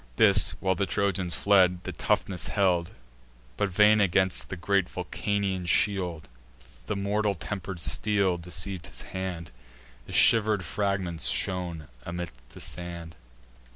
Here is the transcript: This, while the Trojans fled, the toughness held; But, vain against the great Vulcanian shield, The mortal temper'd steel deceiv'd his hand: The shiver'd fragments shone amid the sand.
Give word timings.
This, 0.15 0.55
while 0.59 0.73
the 0.73 0.87
Trojans 0.87 1.35
fled, 1.35 1.83
the 1.83 1.91
toughness 1.91 2.47
held; 2.47 2.89
But, 3.55 3.69
vain 3.69 4.01
against 4.01 4.49
the 4.49 4.55
great 4.57 4.89
Vulcanian 4.89 5.67
shield, 5.67 6.27
The 6.87 6.95
mortal 6.95 7.35
temper'd 7.35 7.79
steel 7.79 8.39
deceiv'd 8.39 8.87
his 8.87 9.01
hand: 9.13 9.51
The 10.07 10.11
shiver'd 10.13 10.65
fragments 10.65 11.27
shone 11.27 11.87
amid 12.03 12.31
the 12.49 12.59
sand. 12.61 13.15